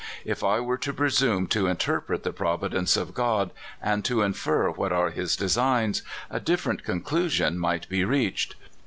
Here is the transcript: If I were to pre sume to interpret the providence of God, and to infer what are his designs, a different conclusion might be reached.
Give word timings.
If 0.25 0.43
I 0.43 0.59
were 0.59 0.79
to 0.79 0.93
pre 0.93 1.11
sume 1.11 1.45
to 1.49 1.67
interpret 1.67 2.23
the 2.23 2.33
providence 2.33 2.97
of 2.97 3.13
God, 3.13 3.51
and 3.79 4.03
to 4.05 4.23
infer 4.23 4.71
what 4.71 4.91
are 4.91 5.11
his 5.11 5.35
designs, 5.35 6.01
a 6.31 6.39
different 6.39 6.83
conclusion 6.83 7.59
might 7.59 7.87
be 7.87 8.03
reached. 8.03 8.55